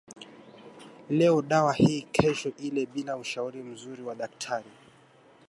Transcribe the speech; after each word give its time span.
Leo 1.09 1.41
dawa 1.41 1.73
hii 1.73 2.01
kesho 2.01 2.51
ile 2.57 2.85
bila 2.85 3.17
ushauri 3.17 3.63
mzuri 3.63 4.01
wa 4.03 4.15
daktari 4.15 4.69